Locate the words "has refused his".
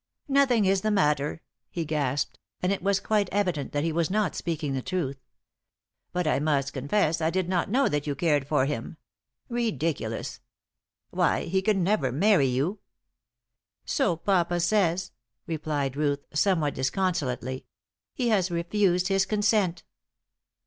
18.29-19.27